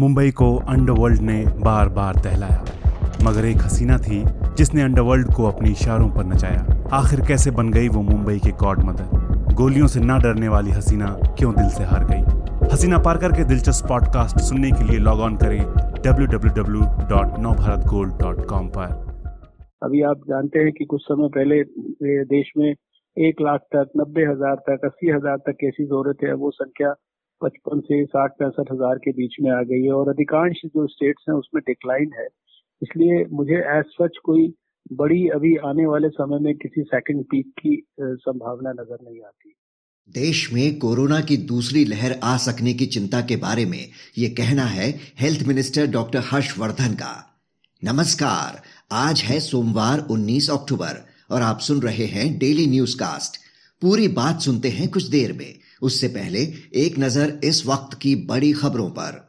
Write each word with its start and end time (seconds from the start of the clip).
मुंबई 0.00 0.30
को 0.30 0.62
अंडरवर्ल्ड 0.68 1.20
ने 1.20 1.44
बार 1.64 1.88
बार 1.88 2.16
दहलाया। 2.16 2.64
मगर 3.24 3.44
एक 3.44 3.56
हसीना 3.56 3.98
थी, 3.98 4.24
जिसने 4.56 4.82
अंडरवर्ल्ड 4.82 5.34
को 5.34 5.44
अपने 5.44 5.70
इशारों 5.70 6.08
पर 6.08 6.24
नचाया। 6.24 6.88
आखिर 6.92 7.20
कैसे 7.20 7.50
बन 7.50 7.70
गई 7.70 7.88
वो 7.88 8.02
मुंबई 8.02 8.38
के 8.38 8.50
गॉड 8.62 8.84
मदर? 8.84 9.04
गोलियों 9.54 9.86
से 9.86 10.00
ना 10.00 10.18
डरने 10.18 10.48
वाली 10.48 10.70
हसीना 10.70 11.20
क्यों 11.38 11.54
दिल 11.54 11.68
से 11.68 11.84
हार 11.84 12.04
गई? 12.04 12.22
हसीना 12.72 12.98
पारकर 12.98 13.32
के 13.32 13.44
दिलचस्प 13.44 13.88
पॉडकास्ट 13.88 14.40
सुनने 14.40 14.70
के 14.70 14.84
लिए 14.84 14.98
लॉग 14.98 15.20
ऑन 15.20 15.36
करें 15.36 15.64
www.navbharatgold.com 16.02 18.70
पर। 18.76 19.06
अभी 19.82 20.02
आप 20.02 20.20
जानते 20.28 20.58
हैं 20.58 20.72
कि 20.72 20.84
कुछ 20.84 21.02
समय 21.02 21.28
पहले 21.28 21.64
देश 22.26 22.52
में 22.58 22.70
एक 22.70 23.36
लाख 23.40 23.60
तक, 23.74 23.90
नब्बे 23.96 24.22
हज़ार 24.22 24.56
तक, 24.68 24.84
अस्सी 24.84 25.10
हज़ार 25.10 25.36
तक 25.36 25.52
केसेस 25.52 25.88
हो 25.92 26.02
रहे 26.02 26.14
थे 26.14 26.34
वो 26.34 26.50
संख्या 26.50 26.94
पचपन 27.40 27.80
से 27.80 28.04
साठ 28.04 28.32
पैंसठ 28.38 28.72
हज़ार 28.72 28.98
के 28.98 29.10
बीच 29.12 29.36
में 29.42 29.50
आ 29.50 29.62
गई 29.62 29.82
है 29.82 29.92
और 29.92 30.08
अधिकांश 30.08 30.60
जो 30.66 30.86
स्टेट्स 30.86 31.24
हैं 31.28 31.36
उसमें 31.36 31.62
डिक्लाइन 31.66 32.10
है। 32.18 32.26
इसलिए 32.82 33.24
मुझे 33.32 33.58
एज 33.74 33.84
सच 33.92 34.18
कोई 34.24 34.52
बड़ी 34.92 35.26
अभी 35.34 35.54
आने 35.66 35.86
वाले 35.86 36.08
समय 36.08 36.38
में 36.38 36.54
किसी 36.56 36.82
सेकंड 36.84 37.24
पीक 37.24 37.52
की 37.60 37.76
संभावना 38.00 38.72
नज़र 38.72 38.98
नहीं 39.02 39.20
आती। 39.22 39.54
देश 40.08 40.52
में 40.52 40.78
कोरोना 40.78 41.20
की 41.20 41.36
दूसरी 41.46 41.84
लहर 41.84 42.18
आ 42.24 42.36
सकने 42.36 42.74
की 42.74 42.86
चिंता 42.86 43.20
के 43.20 43.36
बारे 43.36 43.64
में 43.64 43.84
ये 44.18 44.28
कहना 44.40 44.64
है 44.64 44.88
हेल्थ 45.20 45.46
मिनिस्टर 45.48 45.86
डॉक्टर 45.86 46.22
हर्षवर्धन 46.24 46.94
का। 46.94 47.14
नमस्कार, 47.82 48.62
आज 48.92 49.22
है 49.22 49.40
सोमवार 49.40 50.06
19 50.10 50.50
अक्टूबर 50.50 51.04
और 51.30 51.42
आप 51.42 51.58
सुन 51.60 51.80
रहे 51.80 52.06
हैं 52.06 52.26
डेली 52.38 52.66
न्यूज़ 52.66 52.96
कास्ट 52.96 53.40
पूरी 53.82 54.08
बात 54.14 54.40
सुनते 54.40 54.68
हैं 54.70 54.88
कुछ 54.90 55.08
देर 55.10 55.32
में। 55.32 55.52
उससे 55.82 56.08
पहले 56.08 56.38
एक 56.74 56.98
नज़र 56.98 57.40
इस 57.44 57.66
वक्त 57.66 57.98
की 57.98 58.14
बड़ी 58.14 58.52
खबरों 58.52 58.88
पर। 58.90 59.28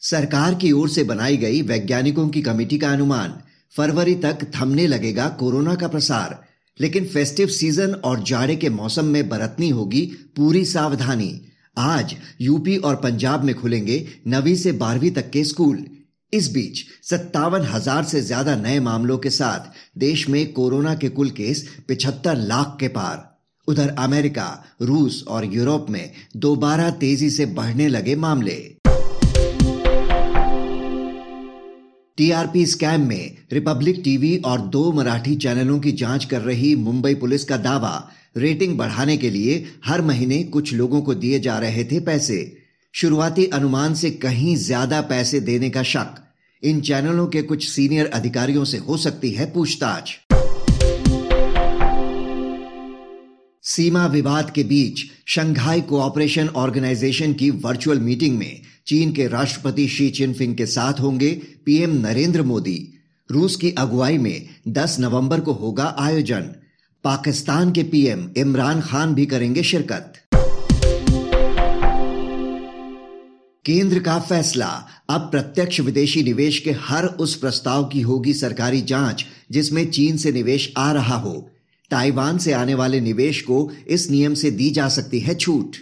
सरकार 0.00 0.54
की 0.54 0.72
ओर 0.72 0.88
से 0.88 1.04
बनाई 1.04 1.36
गई 1.36 1.62
वैज्ञानिकों 1.62 2.28
की 2.28 2.42
कमेटी 2.42 2.78
का 2.78 2.92
अनुमान, 2.92 3.34
फरवरी 3.76 4.14
तक 4.14 4.38
थमने 4.56 4.86
लगेगा 4.86 5.28
कोरोना 5.28 5.74
का 5.74 5.88
प्रसार, 5.88 6.44
लेकिन 6.80 7.04
फेस्टिव 7.04 7.48
सीज़न 7.48 7.94
और 7.94 8.22
जाड़े 8.22 8.56
के 8.56 8.70
मौसम 8.70 9.04
में 9.04 9.28
बरतनी 9.28 9.68
होगी 9.68 10.04
पूरी 10.36 10.64
सावधानी। 10.64 11.40
आज 11.78 12.14
यूपी 12.40 12.76
और 12.76 12.96
पंजाब 12.96 13.44
में 13.44 13.54
खुलेंगे 13.54 14.06
नवी 14.26 14.56
से 14.56 14.72
बारहवीं 14.72 15.10
तक 15.10 15.30
के 15.30 15.44
स्कूल। 15.44 15.86
इस 16.32 16.50
बीच 16.52 16.78
सत्तावन 17.04 17.62
हज़ार 17.62 18.04
से 18.04 18.20
ज़्यादा 18.20 18.54
नए 18.56 18.78
मामलों 18.80 19.16
के 19.18 19.30
साथ 19.30 19.72
देश 19.98 20.28
में 20.28 20.52
कोरोना 20.52 20.94
के 20.94 21.08
कुल 21.08 21.30
केस 21.30 21.66
पिछहत्तर 21.88 22.36
लाख 22.36 22.76
के 22.80 22.88
पार। 22.88 23.28
उधर 23.68 23.88
अमेरिका, 23.98 24.46
रूस 24.82 25.22
और 25.28 25.44
यूरोप 25.44 25.86
में 25.90 26.10
दोबारा 26.36 26.88
तेज़ी 26.90 27.28
से 27.30 27.46
बढ़ने 27.46 27.88
लगे 27.88 28.14
मामले। 28.16 28.54
टीआरपी 32.18 32.64
स्कैम 32.66 33.06
में 33.08 33.36
रिपब्लिक 33.52 34.00
टीवी 34.04 34.36
और 34.36 34.60
दो 34.70 34.90
मराठी 34.92 35.36
चैनलों 35.36 35.78
की 35.80 35.92
जाँच 35.92 36.24
कर 36.24 36.40
रही 36.40 36.74
मुंबई 36.78 37.14
पुलिस 37.14 37.44
का 37.44 37.56
दावा। 37.58 37.94
रेटिंग 38.36 38.76
बढ़ाने 38.78 39.16
के 39.16 39.30
लिए 39.30 39.64
हर 39.86 40.02
महीने 40.02 40.42
कुछ 40.42 40.72
लोगों 40.74 41.02
को 41.02 41.14
दिए 41.14 41.40
जा 41.40 41.58
रहे 41.58 41.84
थे 41.84 42.00
पैसे। 42.00 42.40
शुरुआती 42.94 43.44
अनुमान 43.46 43.94
से 43.94 44.10
कहीं 44.10 44.56
ज़्यादा 44.56 45.00
पैसे 45.00 45.40
देने 45.40 45.70
का 45.70 45.82
शक। 45.82 46.14
इन 46.62 46.80
चैनलों 46.80 47.26
के 47.26 47.42
कुछ 47.42 47.68
सीनियर 47.68 48.06
अधिकारियों 48.06 48.64
से 48.64 48.78
हो 48.78 48.96
सकती 48.96 49.30
है 49.30 49.50
पूछताछ। 49.52 50.10
सीमा 53.64 54.06
विवाद 54.06 54.50
के 54.50 54.64
बीच 54.64 55.04
शंघाई 55.28 55.80
कोऑपरेशन 55.80 56.48
ऑर्गेनाइजेशन 56.56 57.32
की 57.32 57.50
वर्चुअल 57.50 58.00
मीटिंग 58.00 58.38
में 58.38 58.60
चीन 58.86 59.12
के 59.12 59.26
राष्ट्रपति 59.28 59.88
शी 59.88 60.08
चिनफिंग 60.10 60.56
के 60.56 60.66
साथ 60.66 61.00
होंगे 61.00 61.30
पीएम 61.66 61.96
नरेंद्र 61.98 62.42
मोदी। 62.42 62.78
रूस 63.30 63.56
की 63.56 63.70
अगुवाई 63.78 64.18
में 64.18 64.48
10 64.68 64.96
नवंबर 65.00 65.40
को 65.40 65.52
होगा 65.52 65.94
आयोजन। 65.98 66.54
पाकिस्तान 67.04 67.72
के 67.72 67.82
पीएम 67.82 68.28
इमरान 68.36 68.80
खान 68.80 69.14
भी 69.14 69.26
करेंगे 69.26 69.62
शिरकत। 69.62 70.21
केंद्र 73.64 73.98
का 73.98 74.18
फैसला। 74.18 74.88
अब 75.10 75.20
प्रत्यक्ष 75.20 75.80
विदेशी 75.80 76.22
निवेश 76.22 76.58
के 76.58 76.70
हर 76.70 77.04
उस 77.04 77.34
प्रस्ताव 77.34 77.84
की 77.84 78.00
होगी 78.00 78.34
सरकारी 78.34 78.80
जाँच, 78.82 79.26
जिसमें 79.50 79.90
चीन 79.90 80.16
से 80.16 80.32
निवेश 80.32 80.72
आ 80.76 80.92
रहा 80.92 81.16
हो। 81.16 81.50
ताइवान 81.90 82.38
से 82.38 82.52
आने 82.52 82.74
वाले 82.74 83.00
निवेश 83.00 83.40
को 83.40 83.72
इस 83.88 84.10
नियम 84.10 84.34
से 84.34 84.50
दी 84.50 84.70
जा 84.70 84.88
सकती 84.88 85.20
है 85.20 85.34
छूट। 85.34 85.76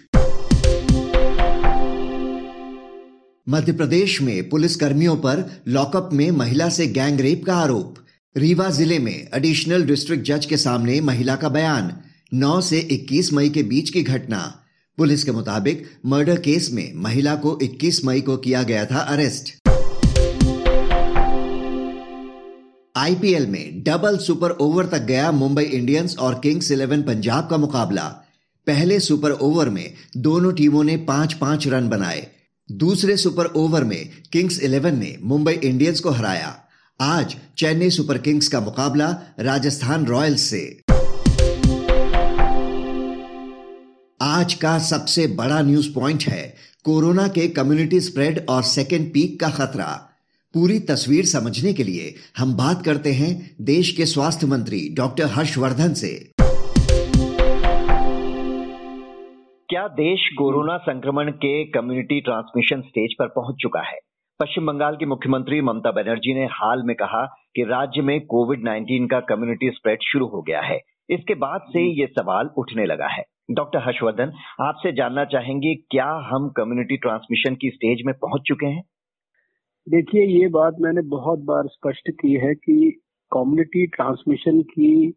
मध्य 3.48 3.72
प्रदेश 3.72 4.22
में 4.22 4.48
पुलिस 4.48 4.76
कर्मियों 4.76 5.16
पर 5.16 5.62
लॉकअप 5.68 6.10
में 6.12 6.30
महिला 6.30 6.68
से 6.68 6.86
गैंग 6.86 7.20
रेप 7.20 7.44
का 7.44 7.56
आरोप। 7.56 7.94
रीवा 8.36 8.70
ज़िले 8.70 8.98
में 8.98 9.28
एडिशनल 9.34 9.82
डिस्ट्रिक्ट 9.82 10.24
जज 10.24 10.46
के 10.46 10.56
सामने 10.56 11.00
महिला 11.00 11.36
का 11.36 11.48
बयान। 11.48 11.92
9 12.34 12.60
से 12.60 12.80
21 12.80 13.32
मई 13.32 13.48
के 13.48 13.62
बीच 13.62 13.90
की 13.90 14.02
घटना। 14.02 14.59
पुलिस 15.00 15.24
के 15.24 15.32
मुताबिक 15.32 15.90
मर्डर 16.06 16.38
केस 16.38 16.70
में 16.72 16.92
महिला 16.94 17.34
को 17.34 17.58
21 17.62 18.04
मई 18.04 18.20
को 18.20 18.36
किया 18.36 18.62
गया 18.62 18.84
था 18.84 18.98
अरेस्ट। 18.98 19.68
आईपीएल 22.96 23.46
में 23.46 23.82
डबल 23.82 24.18
सुपर 24.18 24.50
ओवर 24.50 24.86
तक 24.86 24.98
गया 24.98 25.32
मुंबई 25.32 25.62
इंडियंस 25.62 26.16
और 26.18 26.34
किंग्स 26.34 26.70
इलेवन 26.70 27.02
पंजाब 27.02 27.48
का 27.50 27.56
मुकाबला। 27.56 28.04
पहले 28.66 29.00
सुपर 29.00 29.30
ओवर 29.30 29.68
में 29.68 29.94
दोनों 30.16 30.52
टीमों 30.52 30.84
ने 30.84 30.96
पाँच 30.96 31.32
पाँच 31.32 31.66
रन 31.68 31.88
बनाए। 31.88 32.26
दूसरे 32.72 33.16
सुपर 33.16 33.46
ओवर 33.46 33.84
में 33.84 34.10
किंग्स 34.32 34.62
इलेवन 34.62 34.98
ने 34.98 35.16
मुंबई 35.22 35.52
इंडियंस 35.52 36.00
को 36.00 36.10
हराया। 36.10 36.64
आज 37.00 37.36
चेन्नई 37.58 37.90
सुपर 37.90 38.18
किंग्स 38.18 38.48
का 38.48 38.60
मुकाबला 38.60 39.22
राजस्थान 39.40 40.06
रॉयल्स 40.06 40.40
से। 40.40 40.80
आज 44.22 44.54
का 44.54 44.78
सबसे 44.78 45.26
बड़ा 45.36 45.62
न्यूज़ 45.62 45.94
पॉइंट 45.94 46.18
है 46.28 46.54
कोरोना 46.84 47.28
के 47.28 47.48
कम्युनिटी 47.48 48.00
स्प्रेड 48.00 48.46
और 48.50 48.62
सेकेंड 48.62 49.08
पीक 49.08 49.40
का 49.40 49.48
खतरा। 49.48 50.10
पूरी 50.54 50.78
तस्वीर 50.78 51.24
समझने 51.24 51.72
के 51.72 51.82
लिए 51.82 52.14
हम 52.38 52.56
बात 52.56 52.82
करते 52.84 53.12
हैं 53.12 53.56
देश 53.60 53.96
के 53.96 54.06
स्वास्थ्य 54.06 54.46
मंत्री 54.46 54.94
डॉक्टर 54.94 55.24
हर्षवर्धन 55.24 55.92
से। 55.92 56.32
क्या 59.68 59.88
देश 59.88 60.20
कोरोना 60.38 60.76
संक्रमण 60.76 61.30
के 61.30 61.64
कम्युनिटी 61.64 62.20
ट्रांसमिशन 62.20 62.80
स्टेज 62.80 63.10
पर 63.18 63.26
पहुँच 63.26 63.56
चुका 63.60 63.80
है? 63.80 63.98
पश्चिम 64.40 64.66
बंगाल 64.66 64.96
की 64.96 65.06
मुख्यमंत्री 65.06 65.60
ममता 65.60 65.90
बनर्जी 65.90 66.34
ने 66.34 66.44
हाल 66.44 66.82
में 66.84 66.96
कहा 66.96 67.26
कि 67.26 67.62
राज्य 67.62 68.02
में 68.02 68.20
कोविड 68.20 68.60
19 68.60 69.08
का 69.10 69.20
कम्युनिटी 69.20 69.70
स्प्रेड 69.70 69.98
शुरू 70.02 70.26
हो 70.26 70.42
गया 70.42 70.60
है। 70.60 70.78
इसके 71.10 71.34
बाद 71.34 71.60
से 71.68 72.00
ये 72.00 72.06
सवाल 72.06 72.50
उठने 72.58 72.86
लगा 72.86 73.06
है। 73.06 73.24
डॉक्टर 73.50 73.78
हर्षवर्धन, 73.78 74.32
आपसे 74.60 74.92
जानना 74.92 75.24
चाहेंगे, 75.24 75.74
क्या 75.74 76.10
हम 76.32 76.48
कम्युनिटी 76.48 76.96
ट्रांसमिशन 76.96 77.54
की 77.54 77.70
स्टेज 77.70 78.02
में 78.06 78.14
पहुँच 78.14 78.42
चुके 78.46 78.66
हैं? 78.66 78.82
देखिए, 79.88 80.40
ये 80.40 80.48
बात 80.48 80.76
मैंने 80.80 81.02
बहुत 81.02 81.38
बार 81.38 81.66
स्पष्ट 81.66 82.10
की 82.10 82.32
है 82.34 82.54
कि 82.54 83.00
कम्युनिटी 83.32 83.86
ट्रांसमिशन 83.86 84.62
की 84.62 85.14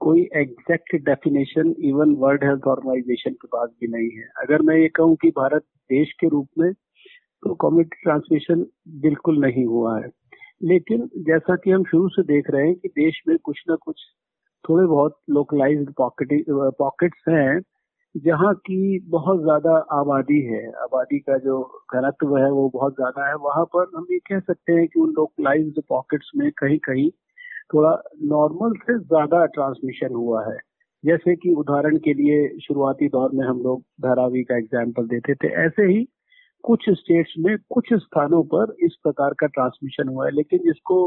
कोई 0.00 0.28
exact 0.36 0.96
definition 0.96 1.74
even 1.84 2.14
World 2.14 2.44
Health 2.44 2.62
Organisation 2.62 3.30
के 3.30 3.46
पास 3.46 3.68
भी 3.80 3.86
नहीं 3.86 4.10
है। 4.18 4.28
अगर 4.42 4.62
मैं 4.62 4.76
ये 4.76 4.88
कहूँ 4.88 5.16
कि 5.16 5.28
भारत 5.28 5.62
देश 5.62 6.12
के 6.20 6.28
रूप 6.28 6.48
में 6.58 6.72
तो 6.72 7.54
कम्युनिटी 7.54 8.00
ट्रांसमिशन 8.02 8.66
बिल्कुल 8.88 9.38
नहीं 9.38 9.64
हुआ 9.64 10.00
है। 10.00 10.10
लेकिन 10.62 11.10
जैसा 11.16 11.56
कि 11.56 11.70
हम 11.70 11.84
शुरू 11.84 12.08
से 12.08 12.22
देख 12.22 12.50
रहे 12.50 12.66
हैं 12.66 12.74
कि 12.74 12.88
देश 12.88 13.22
में 13.28 13.38
कुछ 13.38 13.62
ना 13.68 13.74
कुछ 13.74 13.96
थोड़े 14.64 14.86
बहुत 14.86 15.16
लोकलाइज्ड 15.30 15.92
पॉकेट 15.92 16.44
पॉकेट्स 16.78 17.24
हैं, 17.28 17.60
जहाँ 18.14 18.52
की 18.56 18.98
बहुत 19.08 19.40
ज़्यादा 19.42 19.76
आबादी 19.92 20.40
है। 20.42 20.66
आबादी 20.82 21.18
का 21.18 21.38
जो 21.38 21.60
घनत्व 21.94 22.36
है, 22.36 22.50
वो 22.50 22.68
बहुत 22.74 22.94
ज़्यादा 22.94 23.28
है। 23.28 23.34
वहाँ 23.38 23.64
पर 23.74 23.86
हम 23.96 24.06
ये 24.12 24.18
कह 24.18 24.40
सकते 24.40 24.72
हैं 24.72 24.86
कि 24.88 25.00
उन 25.00 25.10
लोकलाइज्ड 25.10 25.80
पॉकेट्स 25.88 26.30
में 26.36 26.50
कहीं 26.52 26.78
कहीं 26.78 27.10
थोड़ा 27.74 27.90
नॉर्मल 28.26 28.72
से 28.82 28.98
ज़्यादा 28.98 29.44
ट्रांसमिशन 29.46 30.14
हुआ 30.14 30.44
है। 30.46 30.56
जैसे 31.04 31.34
कि 31.36 31.52
उदाहरण 31.54 31.96
के 31.98 32.12
लिए 32.14 32.48
शुरुआती 32.58 33.08
दौर 33.08 33.30
में 33.34 33.46
हम 33.46 33.62
लोग 33.62 33.80
धारावी 34.00 34.42
का 34.44 34.56
एग्ज़ाम्पल 34.56 35.06
देते 35.06 35.34
थे। 35.34 35.48
ऐसे 35.64 35.82
ही 35.84 36.06
कुछ 36.64 36.84
स्टेट्स 36.90 37.34
में 37.38 37.56
कुछ 37.70 37.92
स्थानों 37.94 38.42
पर 38.54 38.74
इस 38.84 38.96
प्रकार 39.02 39.34
का 39.40 39.46
ट्रांसमिशन 39.46 40.08
हुआ 40.08 40.26
है, 40.26 40.32
लेकिन 40.32 40.58
जिसको 40.58 40.98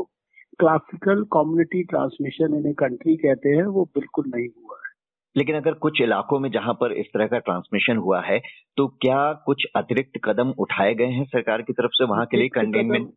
classical 0.60 1.24
community 1.34 1.84
transmission 1.84 2.56
in 2.56 2.68
a 2.68 2.74
country 2.74 3.16
कहते 3.18 3.50
हैं 3.50 3.66
वो 3.70 3.84
बिल्कुल 3.96 4.26
नहीं 4.36 4.48
हुआ 4.48 4.78
है। 4.78 4.94
लेकिन 5.36 5.56
अगर 5.56 5.74
कुछ 5.80 6.02
इलाकों 6.02 6.40
में 6.40 6.50
जहाँ 6.52 6.74
पर 6.74 6.92
इस 6.94 7.06
तरह 7.14 7.28
का 7.28 7.40
ट्रांसमिशन 7.40 7.98
हुआ 7.98 8.22
है 8.22 8.40
तो 8.78 8.88
क्या 9.02 9.22
कुछ 9.46 9.66
अतिरिक्त 9.76 10.20
कदम 10.24 10.54
उठाए 10.60 10.94
गए 10.96 11.12
हैं 11.12 11.26
सरकार 11.26 11.62
की 11.62 11.74
तरफ़ 11.74 11.92
से 11.92 12.06
वहाँ 12.06 12.26
के 12.26 12.38
लिए 12.38 12.50
कंटेनमेंट 12.50 13.10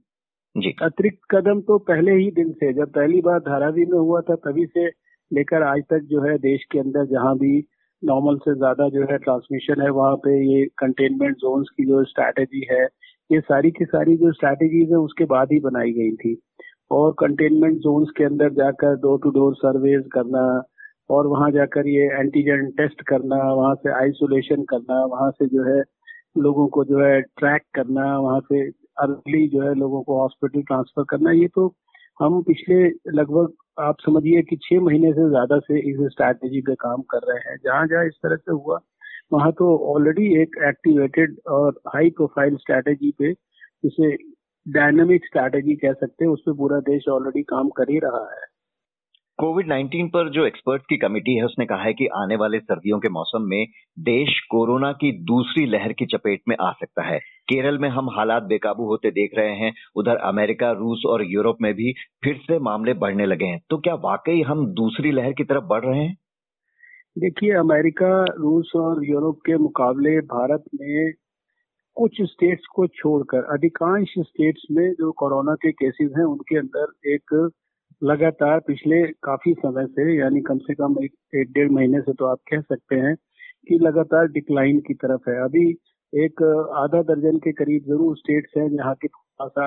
जी। 0.56 0.74
अतिरिक्त 0.82 1.20
कदम 1.30 1.60
तो 1.60 1.78
पहले 1.88 2.12
ही 2.12 2.30
दिन 2.30 2.52
से 2.52 2.72
जब 2.72 2.92
पहली 2.92 3.20
बार 3.20 3.38
धारावी 3.40 3.84
में 3.84 3.98
हुआ 3.98 4.20
था 4.20 4.34
तभी 4.46 4.66
से 4.66 4.86
लेकर 5.30 5.62
आज 5.62 5.82
तक 5.90 6.06
जो 6.10 6.22
है 6.22 6.36
देश 6.38 6.64
के 6.72 6.78
अंदर 6.78 7.04
जहाँ 7.06 7.34
भी 7.38 7.58
नॉर्मल 8.02 8.36
से 8.38 8.54
ज़्यादा 8.54 8.88
जो 8.88 9.02
है 9.02 9.18
ट्रांसमिशन 9.18 9.82
है 9.82 9.90
वहाँ 9.90 10.16
पे 10.16 10.34
ये 10.44 10.64
कंटेनमेंट 10.78 11.36
जोन्स 11.36 11.68
की 11.76 11.84
जो 11.84 12.02
स्ट्रैटेजी 12.04 12.66
है 12.70 12.84
ये 13.30 13.40
सारी 13.40 13.70
की 13.70 13.84
सारी 13.84 14.16
जो 14.16 14.32
स्ट्रैटेजीज 14.32 14.90
है 14.90 14.98
उसके 14.98 15.24
बाद 15.32 15.52
ही 15.52 15.58
बनाई 15.60 15.92
गई 15.92 16.12
थी। 16.16 16.34
और 16.90 17.12
कंटेनमेंट 17.18 17.78
जोन्स 17.78 18.10
के 18.16 18.24
अंदर 18.24 18.50
जाकर 18.54 18.94
डोर 18.96 19.18
टू 19.22 19.30
डोर 19.30 19.54
सर्वेज 19.56 20.04
करना, 20.12 20.42
और 21.10 21.26
वहाँ 21.26 21.50
जाकर 21.50 21.86
ये 21.88 22.04
एंटीजन 22.14 22.70
टेस्ट 22.78 23.02
करना, 23.08 23.36
वहाँ 23.52 23.74
से 23.74 23.92
आइसोलेशन 23.94 24.62
करना, 24.70 25.04
वहाँ 25.06 25.30
से 25.30 25.46
जो 25.46 25.64
है 25.64 25.82
लोगों 26.38 26.66
को 26.68 26.84
जो 26.84 26.98
है 27.00 27.20
ट्रैक 27.22 27.62
करना, 27.74 28.18
वहाँ 28.18 28.40
से 28.42 28.60
अर्ली 29.02 29.46
जो 29.48 29.62
है 29.62 29.74
लोगों 29.74 30.02
को 30.02 30.20
हॉस्पिटल 30.20 30.62
ट्रांसफ़र 30.62 31.04
करना, 31.10 31.32
ये 31.32 31.48
तो 31.54 31.74
हम 32.20 32.40
पिछले 32.42 32.86
लगभग 33.12 33.52
आप 33.80 33.96
समझिए 34.00 34.42
कि 34.42 34.56
छह 34.62 34.80
महीने 34.80 35.12
से 35.12 35.28
ज़्यादा 35.28 35.58
से 35.58 35.78
इस 35.90 35.96
स्ट्रैटेजी 36.12 36.60
पे 36.60 36.74
काम 36.76 37.02
कर 37.10 37.26
रहे 37.28 37.50
हैं। 37.50 37.56
जहाँ 37.64 37.86
जहाँ 37.86 38.04
इस 38.06 38.14
तरह 38.22 38.36
से 38.36 38.52
हुआ, 38.54 38.78
वहाँ 39.32 39.52
तो 39.52 39.76
ऑलरेडी 39.94 40.26
एक 40.42 40.56
एक्टिवेटेड 40.68 41.36
और 41.48 41.80
हाई 41.94 42.10
प्रोफ़ाइल 42.10 42.56
स्ट्रैटेजी 42.56 43.10
पे 43.18 43.32
जिसे 43.32 44.14
डायनेमिक 44.68 45.24
स्ट्रैटेजी 45.24 45.74
कह 45.74 45.92
सकते 45.92 46.24
हैं 46.24 46.32
उस 46.32 46.42
पर 46.46 46.52
पूरा 46.52 46.78
देश 46.78 47.08
ऑलरेडी 47.08 47.42
काम 47.42 47.68
कर 47.68 47.90
ही 47.90 47.98
रहा 47.98 48.34
है। 48.34 48.46
कोविड 49.38 49.68
19 49.68 50.08
पर 50.08 50.30
जो 50.30 50.46
एक्सपर्ट 50.46 50.82
की 50.82 50.96
कमेटी 50.96 51.36
है 51.36 51.44
उसने 51.44 51.66
कहा 51.66 51.82
है 51.82 51.92
कि 51.92 52.06
आने 52.06 52.36
वाले 52.36 52.58
सर्दियों 52.58 52.98
के 52.98 53.08
मौसम 53.08 53.42
में 53.42 53.66
देश 53.98 54.40
कोरोना 54.50 54.92
की 54.92 55.12
दूसरी 55.12 55.66
लहर 55.66 55.92
की 55.92 56.06
चपेट 56.06 56.40
में 56.48 56.56
आ 56.60 56.72
सकता 56.72 57.02
है। 57.02 57.18
केरल 57.18 57.78
में 57.78 57.88
हम 57.88 58.10
हालात 58.10 58.42
बेकाबू 58.42 58.84
होते 58.84 59.10
देख 59.10 59.30
रहे 59.34 59.54
हैं 59.54 59.72
उधर 59.96 60.16
अमेरिका 60.16 60.70
रूस 60.70 61.02
और 61.06 61.24
यूरोप 61.26 61.56
में 61.62 61.74
भी 61.74 61.92
फिर 62.24 62.36
से 62.36 62.58
मामले 62.58 62.94
बढ़ने 62.94 63.26
लगे 63.26 63.44
हैं। 63.44 63.60
तो 63.70 63.78
क्या 63.78 63.94
वाकई 63.94 64.42
हम 64.42 64.66
दूसरी 64.66 65.12
लहर 65.12 65.32
की 65.32 65.44
तरफ़ 65.44 65.64
बढ़ 65.64 65.84
रहे 65.84 66.00
हैं? 66.00 66.16
देखिए 67.18 67.52
अमेरिका 67.52 68.24
रूस 68.24 68.72
और 68.76 69.04
यूरोप 69.04 69.38
के 69.46 69.56
मुकाबले 69.56 70.20
भारत 70.20 70.64
में 70.80 71.12
कुछ 71.98 72.20
स्टेट्स 72.22 72.66
को 72.66 72.86
छोड़कर 72.86 73.44
अधिकांश 73.52 74.12
स्टेट्स 74.18 74.66
में 74.70 74.92
जो 74.92 75.10
कोरोना 75.12 75.54
के 75.54 75.70
केसेस 75.72 76.10
हैं 76.18 76.24
उनके 76.24 76.58
अंदर 76.58 77.12
एक 77.14 77.34
लगातार 78.02 78.58
पिछले 78.66 79.02
काफ़ी 79.22 79.52
समय 79.54 79.86
से 79.86 80.18
यानी 80.18 80.40
कम 80.40 80.58
से 80.58 80.74
कम 80.74 80.94
एक, 81.04 81.12
एक 81.34 81.52
डेढ़ 81.52 81.70
महीने 81.70 82.00
से 82.00 82.12
तो 82.12 82.26
आप 82.26 82.38
कह 82.50 82.60
सकते 82.60 82.96
हैं 82.96 83.14
कि 83.68 83.78
लगातार 83.82 84.26
डिक्लाइन 84.28 84.78
की 84.80 84.94
तरफ़ 84.94 85.28
है। 85.30 85.36
अभी 85.44 85.64
एक 86.12 86.42
आधा 86.76 87.02
दर्जन 87.02 87.38
के 87.38 87.52
करीब 87.52 87.84
ज़रूर 87.88 88.16
स्टेट्स 88.16 88.56
हैं 88.56 88.68
जहाँ 88.76 88.94
के 88.94 89.08
थोड़ा 89.08 89.48
सा 89.48 89.66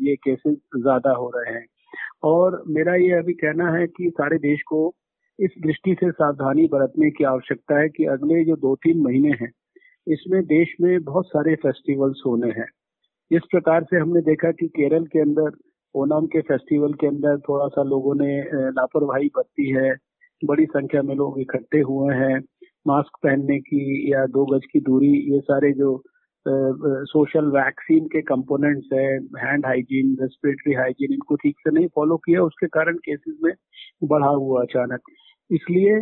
ये 0.00 0.16
केसेस 0.16 0.56
ज़्यादा 0.76 1.12
हो 1.12 1.30
रहे 1.36 1.54
हैं। 1.54 1.64
और 2.24 2.62
मेरा 2.68 2.94
ये 2.94 3.12
अभी 3.18 3.32
कहना 3.34 3.70
है 3.76 3.86
कि 3.86 4.10
सारे 4.10 4.38
देश 4.38 4.62
को 4.66 4.82
इस 5.38 5.54
दृष्टि 5.66 5.94
से 6.00 6.10
सावधानी 6.10 6.66
बरतने 6.72 7.10
की 7.10 7.24
आवश्यकता 7.24 7.80
है 7.80 7.88
कि 7.88 8.04
अगले 8.14 8.44
जो 8.44 8.56
दो 8.56 8.74
तीन 8.76 9.02
महीने 9.02 9.30
हैं 9.40 9.50
इसमें 10.10 10.42
देश 10.44 10.74
में 10.80 11.02
बहुत 11.04 11.26
सारे 11.26 11.54
फेस्टिवल्स 11.54 12.22
होने 12.26 12.50
हैं। 12.50 12.66
इस 13.30 13.42
प्रकार 13.50 13.84
से 13.84 13.96
हमने 13.96 14.20
देखा 14.20 14.50
कि 14.50 14.66
केरल 14.68 15.04
के 15.06 15.20
अंदर 15.20 15.56
ओनम 15.94 16.26
के 16.26 16.40
फेस्टिवल 16.40 16.92
के 16.92 17.06
अंदर 17.06 17.38
थोड़ा 17.38 17.66
सा 17.68 17.82
लोगों 17.82 18.14
ने 18.14 18.40
लापरवाही 18.70 19.28
बरती 19.36 19.70
है। 19.70 19.90
बड़ी 20.42 20.64
संख्या 20.66 21.02
में 21.02 21.14
लोग 21.14 21.40
इकट्ठे 21.40 21.80
हुए 21.80 22.14
हैं। 22.14 22.38
मास्क 22.86 23.18
पहनने 23.22 23.58
की 23.60 24.12
या 24.12 24.24
दो 24.26 24.44
गज 24.46 24.66
की 24.72 24.80
दूरी, 24.80 25.12
ये 25.32 25.40
सारे 25.40 25.72
जो 25.72 26.02
सोशल 27.06 27.50
वैक्सीन 27.54 28.06
के 28.06 28.20
कंपोनेंट्स 28.22 28.88
है 28.92 29.06
हैंड 29.40 29.66
हाइजीन 29.66 30.16
रेस्पिरेटरी 30.20 30.74
हाइजीन 30.74 31.12
इनको 31.12 31.36
ठीक 31.36 31.56
से 31.58 31.70
नहीं 31.70 31.88
फॉलो 31.94 32.16
किया। 32.16 32.42
उसके 32.42 32.66
कारण 32.68 32.96
केसेस 33.04 33.36
में 33.42 33.52
बढ़ा 34.04 34.28
हुआ 34.28 34.62
अचानक। 34.62 35.10
इसलिए 35.50 35.98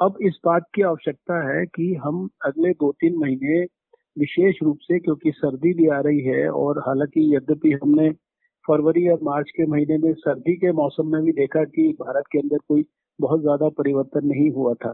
अब 0.00 0.16
इस 0.22 0.38
बात 0.44 0.64
की 0.74 0.82
आवश्यकता 0.82 1.40
है 1.48 1.64
कि 1.66 1.94
हम 2.04 2.28
अगले 2.46 2.70
दो 2.74 2.90
तीन 3.00 3.16
महीने 3.18 3.62
विशेष 4.16 4.62
रूप 4.62 4.78
से, 4.82 4.98
क्योंकि 4.98 5.30
सर्दी 5.32 5.72
भी 5.74 5.88
आ 5.88 5.98
रही 6.00 6.20
है 6.22 6.48
और 6.50 6.78
हालाँकि 6.86 7.34
यद्यपि 7.36 7.72
हमने 7.82 8.10
फरवरी 8.64 9.08
और 9.08 9.18
मार्च 9.22 9.50
के 9.56 9.66
महीने 9.66 9.96
में 9.98 10.12
सर्दी 10.14 10.54
के 10.56 10.72
मौसम 10.72 11.12
में 11.12 11.22
भी 11.24 11.32
देखा 11.32 11.64
कि 11.66 11.88
भारत 12.00 12.24
के 12.32 12.38
अंदर 12.38 12.58
कोई 12.68 12.84
बहुत 13.18 13.40
ज़्यादा 13.40 13.68
परिवर्तन 13.78 14.26
नहीं 14.26 14.50
हुआ 14.50 14.74
था, 14.74 14.92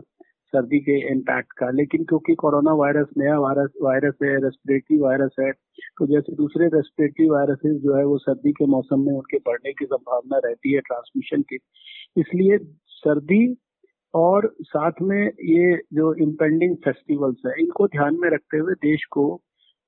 सर्दी 0.53 0.79
के 0.81 0.99
इम्पैक्ट 1.12 1.53
का। 1.59 1.71
लेकिन 1.71 2.05
क्योंकि 2.05 2.35
कोरोना 2.35 2.73
वायरस 2.75 3.06
नया 3.19 3.39
वायरस 3.41 3.71
वायरस 3.83 4.15
है 4.23 4.35
रेस्पिरेटरी 4.44 4.99
वायरस 4.99 5.37
है 5.41 5.51
तो 5.99 6.06
जैसे 6.06 6.35
दूसरे 6.37 6.67
रेस्पिरेटरी 6.75 7.29
वायरसेस 7.31 7.77
जो 7.83 7.97
है 7.97 8.05
वो 8.05 8.19
सर्दी 8.19 8.53
के 8.53 8.67
मौसम 8.67 9.01
में 9.01 9.12
उनके 9.15 9.39
बढ़ने 9.47 9.73
की 9.73 9.85
संभावना 9.87 10.39
रहती 10.44 10.73
है 10.75 10.81
ट्रांसमिशन 10.81 11.43
की। 11.43 11.59
इसलिए 12.17 12.59
सर्दी 12.99 13.47
और 14.14 14.52
साथ 14.62 15.00
में 15.02 15.19
ये 15.19 15.76
जो 15.94 16.12
इम्पेंडिंग 16.16 16.76
फेस्टिवल्स 16.84 17.43
है, 17.46 17.52
इनको 17.60 17.87
ध्यान 17.88 18.16
में 18.20 18.28
रखते 18.31 18.58
हुए 18.58 18.75
देश 18.82 19.05
को 19.10 19.25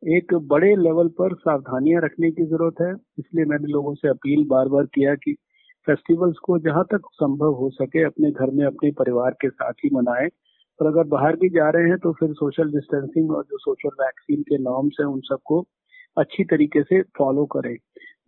एक 0.03 0.35
बड़े 0.49 0.75
लेवल 0.77 1.09
पर 1.19 1.35
सावधानियाँ 1.37 2.01
रखने 2.03 2.31
की 2.31 2.45
ज़रूरत 2.47 2.81
है। 2.81 2.93
इसलिए 3.19 3.45
मैंने 3.45 3.73
लोगों 3.73 3.95
से 3.95 4.09
अपील 4.09 4.45
बार 4.49 4.69
बार 4.69 4.85
किया 4.95 5.15
कि 5.15 5.33
फेस्टिवल्स 5.87 6.39
को 6.45 6.59
जहाँ 6.59 6.85
तक 6.93 7.09
संभव 7.15 7.53
हो 7.55 7.71
सके 7.73 8.05
अपने 8.05 8.31
घर 8.31 8.51
में, 8.51 8.65
अपने 8.67 8.91
परिवार 8.93 9.31
के 9.41 9.49
साथ 9.51 9.73
ही 9.85 9.91
मनाएँ। 9.95 10.29
और 10.81 10.87
अगर 10.87 11.05
बाहर 11.09 11.37
भी 11.37 11.49
जा 11.49 11.69
रहे 11.71 11.89
हैं 11.89 11.99
तो 11.99 12.13
फिर 12.13 12.33
सोशल 12.35 12.71
डिस्टेंसिंग 12.73 13.31
और 13.31 13.45
जो 13.45 13.59
सोशल 13.59 13.97
वैक्सीन 14.01 14.43
के 14.43 14.59
नॉर्म्स 14.59 14.97
हैं, 15.01 15.07
उन 15.07 15.21
सबको 15.25 15.61
अच्छी 16.17 16.45
तरीके 16.45 16.83
से 16.83 17.01
फॉलो 17.19 17.45
करें। 17.57 17.77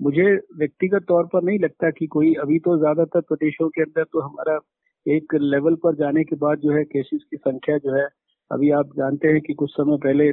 मुझे 0.00 0.24
व्यक्तिगत 0.58 1.04
तौर 1.08 1.26
पर 1.32 1.42
नहीं 1.42 1.58
लगता 1.58 1.90
कि 1.90 2.06
कोई, 2.06 2.34
अभी 2.34 2.58
तो 2.58 2.76
ज़्यादातर 2.78 3.20
प्रदेशों 3.20 3.68
के 3.68 3.82
अंदर 3.82 4.04
तो 4.04 4.20
हमारा 4.20 4.58
एक 5.06 5.34
लेवल 5.34 5.75
पर 5.75 5.94
जाने 5.94 6.25
के 6.25 6.37
बाद 6.37 6.58
जो 6.58 6.72
है 6.72 6.82
केसेस 6.84 7.22
की 7.31 7.37
संख्या 7.37 7.76
जो 7.78 7.94
है, 7.94 8.06
अभी 8.50 8.70
आप 8.72 8.90
जानते 8.96 9.28
हैं 9.28 9.40
कि 9.40 9.54
कुछ 9.54 9.70
समय 9.70 9.96
पहले 9.99 10.32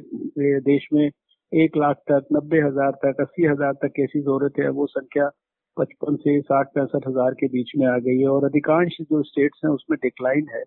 देश 0.62 0.88
में 0.94 1.06
एक 1.52 1.78
लाख 1.78 1.96
तक, 2.12 2.26
नब्बे 2.34 2.60
हज़ार 2.60 2.92
तक, 3.04 3.22
अस्सी 3.22 3.46
हज़ार 3.46 3.74
तक 3.74 3.92
केसेस 3.92 4.24
हो 4.28 4.38
रहे 4.38 4.50
थे 4.58 4.70
वो 4.70 4.86
संख्या 4.88 5.30
पचपन 5.78 6.16
से 6.16 6.40
साठ 6.42 6.68
पैंसठ 6.76 7.08
हज़ार 7.08 7.34
के 7.34 7.48
बीच 7.48 7.72
में 7.78 7.86
आ 7.88 7.98
गई 7.98 8.18
है 8.20 8.28
और 8.28 8.46
अधिकांश 8.46 8.98
जो 9.02 9.22
स्टेट्स 9.24 9.62
हैं 9.66 9.72
उसमें 9.72 9.98
डिक्लाइन 10.02 10.48
है। 10.56 10.64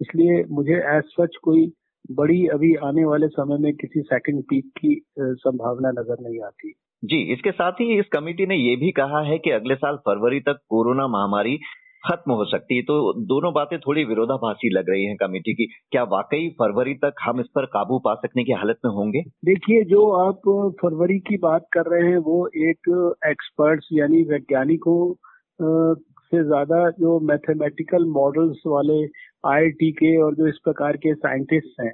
इसलिए 0.00 0.44
मुझे 0.50 0.76
एज 0.96 1.02
सच 1.10 1.36
कोई 1.42 1.72
बड़ी 2.10 2.46
अभी 2.46 2.74
आने 2.84 3.04
वाले 3.04 3.28
समय 3.28 3.58
में 3.58 3.72
किसी 3.74 4.00
सेकंड 4.02 4.42
पीक 4.42 4.70
की 4.78 4.94
संभावना 5.18 5.90
नज़र 5.90 6.22
नहीं 6.22 6.40
आती। 6.42 6.72
जी, 7.02 7.20
इसके 7.32 7.50
साथ 7.50 7.80
ही 7.80 7.98
इस 7.98 8.06
कमेटी 8.12 8.46
ने 8.46 8.56
ये 8.56 8.74
भी 8.76 8.90
कहा 8.92 9.22
है 9.22 9.38
कि 9.38 9.50
अगले 9.50 9.74
साल 9.74 9.96
फरवरी 10.06 10.40
तक 10.40 10.58
कोरोना 10.68 11.06
महामारी 11.08 11.58
खत्म 12.04 12.32
हो 12.32 12.44
सकती 12.46 12.76
है। 12.76 12.82
तो 12.82 13.12
दोनों 13.26 13.52
बातें 13.54 13.78
थोड़ी 13.80 14.04
विरोधाभासी 14.04 14.70
लग 14.70 14.90
रही 14.90 15.04
हैं 15.04 15.16
कमेटी 15.16 15.54
की। 15.54 15.66
क्या 15.92 16.02
वाकई 16.10 16.48
फरवरी 16.58 16.94
तक 17.04 17.22
हम 17.22 17.40
इस 17.40 17.46
पर 17.54 17.66
काबू 17.68 17.98
पा 18.04 18.14
सकने 18.16 18.44
की 18.44 18.52
हालत 18.54 18.78
में 18.84 18.92
होंगे? 18.92 19.22
देखिए, 19.44 19.82
जो 19.84 20.10
आप 20.18 20.40
फरवरी 20.82 21.18
की 21.20 21.36
बात 21.38 21.66
कर 21.72 21.90
रहे 21.90 22.10
हैं, 22.10 22.18
वो 22.18 22.46
एक 22.48 23.18
एक्सपर्ट्स 23.26 23.88
यानी 23.92 24.22
वैज्ञानिकों 24.30 25.14
से 25.60 26.42
ज़्यादा 26.44 26.88
जो 26.90 27.18
मैथमेटिकल 27.28 28.04
मॉडल्स 28.10 28.62
वाले 28.66 29.02
आईआईटी 29.44 29.90
के 29.92 30.16
और 30.22 30.34
जो 30.34 30.46
इस 30.48 30.58
प्रकार 30.64 30.96
के 30.96 31.14
साइंटिस्ट 31.16 31.80
हैं 31.80 31.92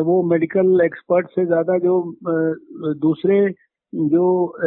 वो 0.00 0.22
मेडिकल 0.22 0.80
एक्सपर्ट 0.84 1.26
से 1.30 1.44
ज़्यादा 1.46 1.78
जो 1.78 1.94
दूसरे 3.00 3.38
जो 3.92 4.22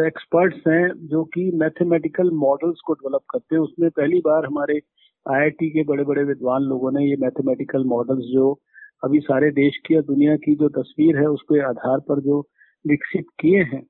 एक्सपर्ट्स 0.08 0.58
हैं, 0.67 1.08
जो 1.08 1.24
कि 1.24 1.51
मैथमेटिकल 1.53 2.29
मॉडल्स 2.32 2.79
को 2.86 2.94
डेवलप 2.94 3.22
करते 3.29 3.55
हैं, 3.55 3.62
उसमें 3.62 3.89
पहली 3.89 4.20
बार 4.20 4.46
हमारे 4.46 4.79
आईआईटी 5.25 5.70
के 5.70 5.84
बड़े 5.84 6.03
बड़े 6.03 6.24
विद्वान 6.24 6.62
लोगों 6.62 6.91
ने 6.91 7.05
ये 7.05 7.15
मैथमेटिकल 7.15 7.84
मॉडल्स 7.84 8.25
जो 8.25 8.51
अभी 9.03 9.20
सारे 9.20 9.51
देश 9.51 9.77
की 9.88 9.96
और 9.96 10.01
दुनिया 10.01 10.36
की 10.36 10.55
जो 10.55 10.70
तस्वीर 10.70 11.17
है, 11.17 11.25
उसके 11.25 11.60
आधार 11.60 12.00
पर 12.00 12.20
जो 12.20 12.39
विकसित 12.88 13.25
किए 13.39 13.63
हैं, 13.63 13.84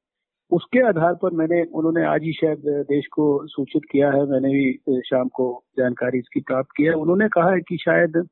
उसके 0.51 0.88
आधार 0.88 1.13
पर 1.13 1.32
मैंने, 1.32 1.63
उन्होंने 1.63 2.06
आज 2.06 2.24
ही 2.24 2.34
शायद 2.34 2.63
देश 2.89 3.08
को 3.08 3.48
सूचित 3.48 3.82
किया 3.92 4.12
है, 4.12 4.25
मैंने 4.25 4.50
भी 4.50 5.01
शाम 5.01 5.27
को 5.27 5.63
जानकारी 5.77 6.20
इसकी 6.20 6.39
प्राप्त 6.39 6.70
की 6.77 6.84
है। 6.84 6.94
उन्होंने 6.94 7.27
कहा 7.27 7.51
है 7.51 7.60
कि 7.60 7.77
शायद 7.77 8.27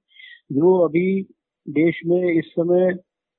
जो 0.52 0.78
अभी 0.80 1.22
देश 1.70 2.02
में 2.06 2.40
इस 2.40 2.46
समय 2.46 2.94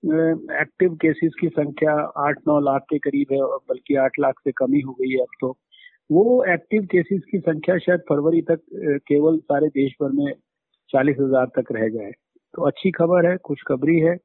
एक्टिव 0.04 0.94
केसेस 1.02 1.32
की 1.40 1.48
संख्या 1.50 1.92
आठ, 2.18 2.38
नौ 2.48 2.58
लाख 2.60 2.82
के 2.90 2.98
करीब 3.00 3.32
है 3.32 3.38
बल्कि 3.68 3.94
आठ 3.96 4.18
लाख 4.20 4.40
से 4.44 4.52
कम 4.52 4.72
ही 4.74 4.80
गई 4.82 5.10
है 5.10 5.20
अब 5.20 5.36
तो। 5.40 5.56
वो 6.10 6.44
एक्टिव 6.54 6.82
केसेस 6.90 7.20
की 7.30 7.38
संख्या 7.40 7.76
शायद 7.78 8.00
फरवरी 8.08 8.42
तक 8.50 8.60
केवल 9.08 9.38
सारे 9.42 9.68
देश 9.70 9.92
भर 10.02 10.12
में 10.14 10.32
चालीस 10.90 11.16
हज़ार 11.20 11.46
तक 11.56 11.72
रह 11.72 11.88
जाए। 11.88 12.10
तो 12.10 12.62
अच्छी 12.62 12.90
खबर 12.92 13.26
है, 13.26 13.36
खुशखबरी 13.36 13.98
है। 14.00 14.16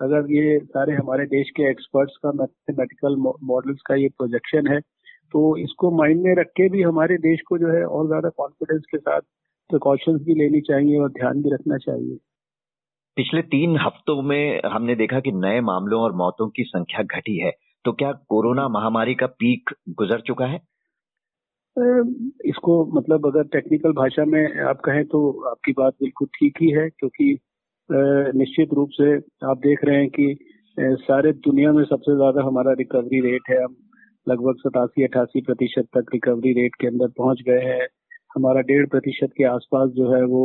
अगर 0.00 0.30
ये 0.32 0.58
सारे 0.60 0.94
हमारे 0.94 1.24
देश 1.26 1.50
के 1.56 1.70
एक्सपर्ट्स 1.70 2.16
का 2.22 2.32
मैथमेटिकल 2.32 3.16
मॉडल्स 3.44 3.80
का 3.86 3.94
ये 3.96 4.08
प्रोजेक्शन 4.08 4.66
है 4.66 4.80
तो 5.34 5.40
इसको 5.58 5.90
माइंड 5.92 6.22
में 6.22 6.34
रख 6.36 6.46
के 6.56 6.68
भी 6.68 6.82
हमारे 6.82 7.16
देश 7.20 7.40
को 7.48 7.58
जो 7.58 7.68
है 7.68 7.84
और 7.86 8.06
ज़्यादा 8.06 8.28
कॉन्फिडेंस 8.36 8.82
के 8.90 8.98
साथ 8.98 9.20
प्रिकॉशंस 9.70 10.20
भी 10.22 10.34
लेनी 10.34 10.60
चाहिए 10.68 10.98
और 10.98 11.08
ध्यान 11.12 11.42
भी 11.42 11.54
रखना 11.54 11.76
चाहिए। 11.78 12.16
पिछले 13.18 13.42
तीन 13.44 13.76
हफ्तों 13.78 14.20
में 14.22 14.60
हमने 14.66 14.94
देखा 14.96 15.20
कि 15.20 15.30
नए 15.34 15.60
मामलों 15.62 16.00
और 16.00 16.12
मौतों 16.16 16.48
की 16.48 16.64
संख्या 16.64 17.02
घटी 17.10 17.36
है। 17.38 17.50
तो 17.84 17.92
क्या 17.92 18.12
कोरोना 18.28 18.66
महामारी 18.68 19.14
का 19.14 19.26
पीक 19.38 19.70
गुजर 19.98 20.20
चुका 20.20 20.46
है? 20.46 20.60
इसको 22.46 22.74
मतलब 22.92 23.26
अगर 23.26 23.44
टेक्निकल 23.48 23.92
भाषा 23.92 24.24
में 24.24 24.60
आप 24.64 24.80
कहें 24.84 25.04
तो 25.06 25.20
आपकी 25.50 25.72
बात 25.72 25.94
बिल्कुल 25.94 26.28
ठीक 26.34 26.62
ही 26.62 26.70
है, 26.70 26.88
क्योंकि 26.90 27.38
निश्चित 28.38 28.74
रूप 28.74 28.88
से 28.92 29.14
आप 29.50 29.58
देख 29.58 29.84
रहे 29.84 29.96
हैं 29.96 30.08
कि 30.10 30.96
सारे 31.02 31.32
दुनिया 31.44 31.72
में 31.72 31.82
सबसे 31.84 32.16
ज़्यादा 32.16 32.42
हमारा 32.46 32.72
रिकवरी 32.78 33.20
रेट 33.20 33.50
है। 33.50 33.62
हम 33.64 33.76
लगभग 34.26 34.56
सतासी, 34.58 35.04
अठासी 35.04 35.40
प्रतिशत 35.42 35.88
तक 35.96 36.14
रिकवरी 36.14 36.52
रेट 36.52 36.74
के 36.80 36.86
अंदर 36.86 37.08
पहुँच 37.18 37.42
गए 37.48 37.64
हैं। 37.64 37.86
हमारा 38.30 38.60
डेढ़ 38.62 38.86
प्रतिशत 38.86 39.32
के 39.36 39.44
आसपास 39.46 39.90
जो 39.92 40.14
है 40.14 40.24
वो 40.26 40.42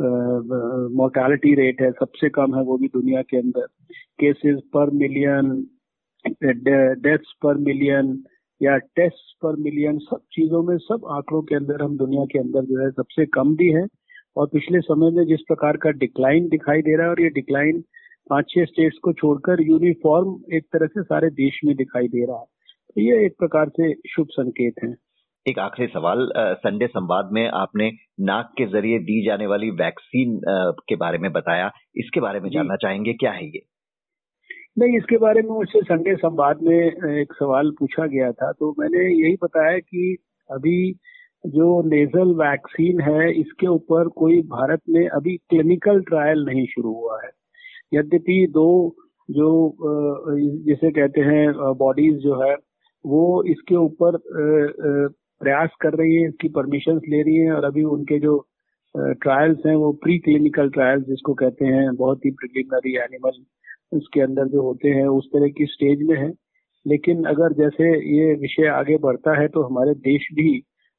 मोर्टालिटी 0.00 1.54
रेट 1.54 1.80
है, 1.82 1.90
सबसे 1.90 2.28
कम 2.28 2.54
है 2.56 2.62
वो 2.62 2.76
भी 2.78 2.88
दुनिया 2.88 3.22
के 3.22 3.36
अंदर। 3.36 3.66
Cases 4.20 4.60
per 4.74 4.90
million 4.90 5.66
deaths 6.42 7.32
per 7.42 7.56
million 7.58 8.18
या 8.60 8.76
टेस्ट 8.76 9.36
पर 9.42 9.56
मिलियन 9.56 9.98
सब 9.98 10.20
चीज़ों 10.32 10.62
में, 10.62 10.76
सब 10.78 11.06
आंकड़ों 11.10 11.42
के 11.42 11.54
अंदर 11.54 11.82
हम 11.82 11.96
दुनिया 11.96 12.24
के 12.24 12.38
अंदर 12.38 12.64
जो 12.64 12.80
है 12.84 12.90
सबसे 12.90 13.26
कम 13.26 13.54
भी 13.56 13.68
है। 13.68 13.86
और 14.36 14.46
पिछले 14.46 14.80
समय 14.80 15.10
में 15.10 15.24
जिस 15.26 15.40
प्रकार 15.40 15.76
का 15.76 15.90
डिक्लाइन 15.90 16.48
दिखाई 16.48 16.82
दे 16.82 16.96
रहा 16.96 17.04
है 17.04 17.10
और 17.10 17.22
ये 17.22 17.28
डिक्लाइन 17.28 17.82
पाँच 18.30 18.44
छह 18.50 18.64
स्टेट्स 18.64 18.98
को 18.98 19.12
छोड़कर 19.12 19.60
यूनिफॉर्म 19.62 20.36
एक 20.54 20.64
तरह 20.72 20.86
से 20.86 21.02
सारे 21.02 21.30
देश 21.30 21.60
में 21.64 21.74
दिखाई 21.76 22.08
दे 22.08 22.24
रहा 22.26 22.38
है। 22.38 22.44
तो 22.94 23.00
ये 23.00 23.24
एक 23.26 23.34
प्रकार 23.38 23.68
से 23.68 23.94
शुभ 24.10 24.26
संकेत 24.30 24.74
है। 24.84 24.94
एक 25.46 25.58
आखिरी 25.58 25.86
सवाल 25.88 26.28
संडे 26.36 26.86
संवाद 26.86 27.28
में 27.32 27.46
आपने 27.48 27.90
नाक 28.20 28.52
के 28.58 28.64
ज़रिए 28.70 28.98
दी 29.00 29.24
जाने 29.26 29.46
वाली 29.46 29.70
वैक्सीन 29.76 30.40
के 30.88 30.96
बारे 30.96 31.18
में 31.18 31.30
बताया। 31.32 31.70
इसके 31.96 32.20
बारे 32.20 32.40
में 32.40 32.48
जानना 32.50 32.76
चाहेंगे 32.76 33.12
क्या 33.12 33.30
है 33.32 33.46
ये? 33.46 33.62
नहीं 34.78 34.96
इसके 34.96 35.16
बारे 35.18 35.42
में 35.42 35.48
मुझसे 35.50 35.80
संडे 35.82 36.14
संवाद 36.16 36.58
में 36.62 36.76
एक 36.76 37.32
सवाल 37.32 37.70
पूछा 37.78 38.06
गया 38.06 38.30
था। 38.32 38.50
तो 38.52 38.74
मैंने 38.80 39.04
यही 39.04 39.36
बताया 39.42 39.78
कि 39.78 40.16
अभी 40.50 40.92
जो 41.44 41.68
नेजल 41.88 42.34
वैक्सीन 42.36 43.00
है 43.00 43.30
इसके 43.40 43.66
ऊपर 43.68 44.08
कोई 44.16 44.40
भारत 44.48 44.80
में 44.88 45.06
अभी 45.08 45.36
क्लिनिकल 45.50 46.00
ट्रायल 46.08 46.44
नहीं 46.46 46.66
शुरू 46.74 46.92
हुआ 46.94 47.20
है। 47.22 47.30
यद्यपि 47.94 48.46
दो 48.50 48.68
जो 49.28 49.48
जिसे 50.66 50.90
कहते 50.90 51.20
हैं 51.22 51.46
बॉडीज 51.78 52.16
जो 52.22 52.42
है 52.42 52.54
वो 53.04 53.22
इसके 53.50 53.74
ऊपर 53.76 54.16
प्रयास 55.40 55.70
कर 55.80 55.94
रही 55.94 56.14
है, 56.14 56.28
इसकी 56.28 56.48
परमिशन 56.50 57.00
ले 57.08 57.22
रही 57.22 57.36
है 57.36 57.52
और 57.52 57.64
अभी 57.64 57.82
उनके 57.86 58.18
जो 58.20 58.38
ट्रायल्स 58.94 59.58
हैं 59.66 59.74
वो 59.76 59.92
प्री 60.02 60.18
क्लिनिकल 60.18 60.70
ट्रायल्स 60.70 61.04
जिसको 61.06 61.34
कहते 61.34 61.64
हैं, 61.66 61.94
बहुत 61.96 62.24
ही 62.24 62.30
प्रिलिमिनरी 62.32 62.96
एनिमल 62.98 63.42
उसके 63.92 64.20
अंदर 64.20 64.48
जो 64.48 64.62
होते 64.62 64.88
हैं, 64.88 65.06
उस 65.08 65.28
तरह 65.34 65.48
की 65.58 65.66
स्टेज 65.66 66.02
में 66.08 66.16
है। 66.18 66.32
लेकिन 66.86 67.24
अगर 67.26 67.52
जैसे 67.54 67.88
ये 68.10 68.34
विषय 68.40 68.66
आगे 68.70 68.96
बढ़ता 68.98 69.40
है 69.40 69.46
तो 69.48 69.62
हमारे 69.62 69.94
देश 70.02 70.28
भी, 70.34 70.58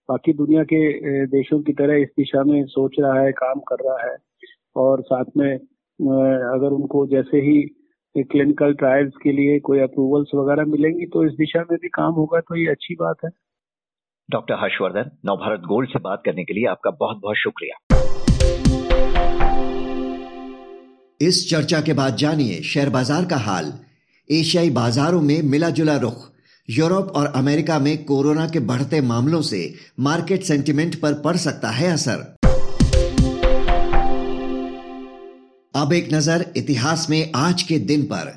बाकी 0.10 0.34
दुनिया 0.34 0.64
के 0.74 1.26
देशों 1.28 1.60
की 1.64 1.74
तरह 1.74 2.02
इस 2.02 2.10
दिशा 2.18 2.44
में 2.44 2.64
सोच 2.68 2.96
रहा 3.00 3.22
है, 3.22 3.32
काम 3.34 3.60
कर 3.70 3.86
रहा 3.86 4.10
है। 4.10 4.16
और 4.76 5.02
साथ 5.04 5.26
में 5.38 5.54
अगर 5.54 6.74
उनको 6.74 7.06
जैसे 7.08 7.38
ही 7.42 7.62
क्लिनिकल 8.16 8.74
ट्रायल्स 8.76 9.14
के 9.24 9.32
लिए 9.32 9.60
कोई 9.60 9.80
अप्रूवल्स 9.80 10.32
वगैरह 10.36 10.66
मिलेंगी 10.68 11.06
तो 11.14 11.26
इस 11.26 11.34
दिशा 11.34 11.60
में 11.72 11.78
भी 11.82 11.90
काम 11.90 12.14
होगा 12.14 12.40
तो 12.40 12.56
ये 12.56 12.68
अच्छी 12.72 12.96
बात 13.00 13.26
है। 13.26 13.30
डॉक्टर 14.32 14.54
हर्षवर्धन, 14.54 15.10
नवभारत 15.26 15.60
गोल्ड 15.60 15.90
से 15.90 16.00
बात 16.00 16.22
करने 16.26 16.44
के 16.44 16.54
लिए 16.54 16.68
आपका 16.68 16.92
बहुत 17.00 17.18
बहुत 17.22 17.38
शुक्रिया। 17.38 17.78
इस 21.22 21.50
चर्चा 21.50 21.82
के 21.82 21.94
बाद 21.94 22.16
जानिए 22.16 22.62
शेयर 22.64 22.90
बाज़ार 22.90 23.26
का 23.26 23.38
हाल। 23.38 23.72
एशियाई 24.30 24.70
बाजारों 24.70 25.22
में 25.22 25.42
मिला 25.42 25.70
जुला 25.70 25.96
रुख। 25.98 26.30
यूरोप 26.70 27.12
और 27.16 27.32
अमेरिका 27.36 27.80
में 27.80 28.04
कोरोना 28.04 28.48
के 28.48 28.60
बढ़ते 28.60 29.02
मामलों 29.02 29.42
से 29.42 29.60
मार्केट 30.00 30.44
सेंटिमेंट 30.44 30.96
पर 30.96 31.14
पड़ 31.22 31.36
सकता 31.38 31.70
है 31.70 31.92
असर। 31.92 32.24
अब 35.74 35.94
एक 35.94 36.14
नज़र 36.14 36.46
इतिहास 36.58 37.08
में 37.10 37.32
आज 37.36 37.62
के 37.64 37.80
दिन 37.86 38.04
पर। 38.04 38.32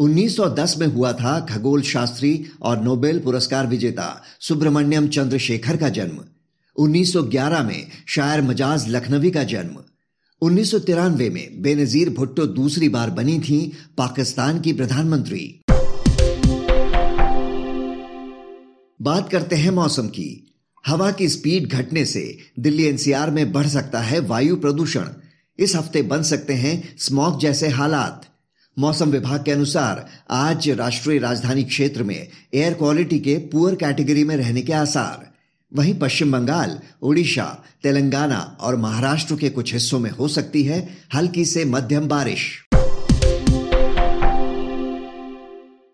1910 0.00 0.78
में 0.78 0.86
हुआ 0.86 1.12
था 1.12 1.40
खगोल 1.40 1.82
शास्त्री 1.82 2.46
और 2.62 2.82
नोबेल 2.82 3.20
पुरस्कार 3.20 3.66
विजेता 3.66 4.22
सुब्रमण्यम 4.40 5.08
चंद्रशेखर 5.08 5.76
का 5.76 5.88
जन्म। 5.88 6.24
1911 6.76 7.62
में 7.62 7.86
शायर 8.06 8.42
मजाज 8.42 8.88
लखनवी 8.88 9.30
का 9.30 9.44
जन्म। 9.44 9.76
उन्नीस 10.40 10.70
सौ 10.70 10.78
तिरानवे 10.78 11.30
में 11.30 11.62
बेनजीर 11.62 12.10
भुट्टो 12.10 12.46
दूसरी 12.46 12.88
बार 12.88 13.10
बनी 13.10 13.38
थी 13.40 13.72
पाकिस्तान 13.98 14.60
की 14.60 14.72
प्रधानमंत्री। 14.72 15.60
बात 19.02 19.30
करते 19.30 19.56
हैं 19.56 19.70
मौसम 19.70 20.06
की। 20.06 20.54
हवा 20.86 21.10
की 21.10 21.28
स्पीड 21.28 21.72
घटने 21.72 22.04
से 22.04 22.38
दिल्ली 22.58 22.84
एनसीआर 22.84 23.30
में 23.30 23.52
बढ़ 23.52 23.66
सकता 23.66 24.00
है 24.00 24.20
वायु 24.20 24.56
प्रदूषण। 24.56 25.08
इस 25.58 25.76
हफ़्ते 25.76 26.02
बन 26.02 26.22
सकते 26.22 26.54
हैं 26.54 26.96
स्मॉग 26.98 27.40
जैसे 27.40 27.68
हालात। 27.68 28.33
मौसम 28.78 29.10
विभाग 29.10 29.44
के 29.44 29.50
अनुसार 29.50 30.08
आज 30.30 30.68
राष्ट्रीय 30.70 31.18
राजधानी 31.18 31.64
क्षेत्र 31.64 32.02
में 32.02 32.28
एयर 32.54 32.74
क्वालिटी 32.74 33.18
के 33.18 33.36
पुअर 33.36 33.74
कैटेगरी 33.74 34.24
में 34.24 34.36
रहने 34.36 34.62
के 34.62 34.72
आसार। 34.72 35.32
वहीं 35.74 35.94
पश्चिम 35.94 36.32
बंगाल, 36.32 36.78
उड़ीसा, 37.02 37.64
तेलंगाना 37.82 38.58
और 38.60 38.76
महाराष्ट्र 38.76 39.36
के 39.36 39.50
कुछ 39.50 39.72
हिस्सों 39.72 39.98
में 39.98 40.10
हो 40.10 40.28
सकती 40.28 40.64
है 40.64 40.98
हल्की 41.14 41.44
से 41.44 41.64
मध्यम 41.64 42.08
बारिश। 42.08 42.64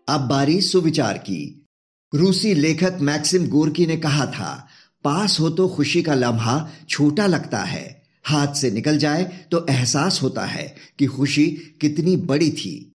अब 0.08 0.28
बारी 0.30 0.60
सुविचार 0.60 1.18
की। 1.18 1.66
रूसी 2.14 2.54
लेखक 2.54 2.98
मैक्सिम 3.00 3.46
गोरकी 3.46 3.86
ने 3.86 3.96
कहा 3.96 4.26
था, 4.26 4.66
पास 5.04 5.40
हो 5.40 5.50
तो 5.50 5.68
खुशी 5.68 6.02
का 6.02 6.14
लम्हा 6.14 6.68
छोटा 6.88 7.26
लगता 7.26 7.58
है। 7.58 7.99
हाथ 8.30 8.54
से 8.54 8.70
निकल 8.70 8.98
जाए 8.98 9.24
तो 9.50 9.66
एहसास 9.70 10.20
होता 10.22 10.44
है 10.46 10.74
कि 10.98 11.06
खुशी 11.06 11.46
कितनी 11.80 12.16
बड़ी 12.16 12.50
थी। 12.50 12.92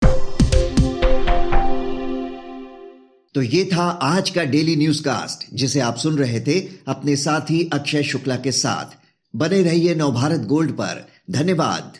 तो 3.35 3.41
ये 3.41 3.63
था 3.73 3.83
आज 4.03 4.29
का 4.29 4.43
डेली 4.43 4.75
न्यूज़ 4.75 5.01
कास्ट 5.03 5.47
जिसे 5.53 5.79
आप 5.79 5.97
सुन 5.97 6.17
रहे 6.17 6.39
थे 6.39 6.59
अपने 6.87 7.15
साथी 7.15 7.69
अक्षय 7.73 8.03
शुक्ला 8.03 8.35
के 8.35 8.51
साथ। 8.51 8.97
बने 9.33 9.61
रहिए 9.63 9.95
नवभारत 9.95 10.41
गोल्ड 10.41 10.71
पर। 10.71 11.07
धन्यवाद। 11.31 11.97